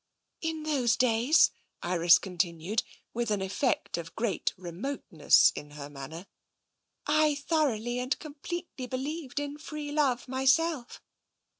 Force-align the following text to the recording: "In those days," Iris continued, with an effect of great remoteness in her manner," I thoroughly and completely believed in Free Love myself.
"In 0.51 0.63
those 0.63 0.97
days," 0.97 1.51
Iris 1.83 2.17
continued, 2.17 2.81
with 3.13 3.29
an 3.29 3.39
effect 3.39 3.99
of 3.99 4.15
great 4.15 4.51
remoteness 4.57 5.51
in 5.53 5.69
her 5.77 5.91
manner," 5.91 6.25
I 7.05 7.35
thoroughly 7.35 7.99
and 7.99 8.17
completely 8.17 8.87
believed 8.87 9.39
in 9.39 9.59
Free 9.59 9.91
Love 9.91 10.27
myself. 10.27 11.03